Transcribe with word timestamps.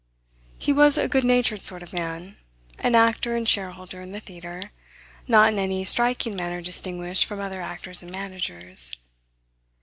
He 0.57 0.73
was 0.73 0.97
a 0.97 1.07
good 1.07 1.23
natured 1.23 1.63
sort 1.63 1.83
of 1.83 1.93
man, 1.93 2.37
an 2.79 2.95
actor 2.95 3.35
and 3.35 3.47
shareholder 3.47 4.01
in 4.01 4.13
the 4.13 4.19
theater, 4.19 4.71
not 5.27 5.53
in 5.53 5.59
any 5.59 5.83
striking 5.83 6.35
manner 6.35 6.59
distinguished 6.59 7.25
from 7.25 7.39
other 7.39 7.61
actors 7.61 8.01
and 8.01 8.11
managers. 8.11 8.91